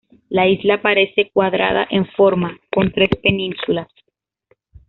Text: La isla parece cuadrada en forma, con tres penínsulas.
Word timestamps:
La 0.29 0.47
isla 0.47 0.81
parece 0.81 1.29
cuadrada 1.29 1.85
en 1.91 2.07
forma, 2.07 2.57
con 2.73 2.91
tres 2.91 3.09
penínsulas. 3.21 3.87